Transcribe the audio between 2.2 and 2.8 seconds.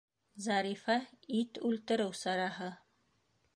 сараһы.